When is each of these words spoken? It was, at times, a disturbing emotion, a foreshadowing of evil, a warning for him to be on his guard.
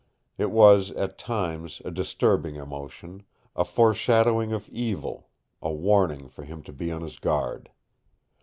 It 0.35 0.49
was, 0.49 0.89
at 0.93 1.19
times, 1.19 1.79
a 1.85 1.91
disturbing 1.91 2.55
emotion, 2.55 3.21
a 3.55 3.63
foreshadowing 3.63 4.51
of 4.51 4.67
evil, 4.69 5.29
a 5.61 5.71
warning 5.71 6.27
for 6.27 6.43
him 6.43 6.63
to 6.63 6.73
be 6.73 6.91
on 6.91 7.01
his 7.03 7.19
guard. 7.19 7.69